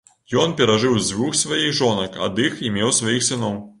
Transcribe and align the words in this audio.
Ён 0.43 0.53
перажыў 0.61 0.95
дзвюх 1.07 1.37
сваіх 1.41 1.77
жонак, 1.81 2.17
ад 2.29 2.43
іх 2.49 2.57
і 2.67 2.73
меў 2.79 2.89
сваіх 3.03 3.21
сыноў. 3.33 3.55